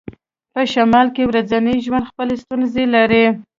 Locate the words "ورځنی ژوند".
1.29-2.09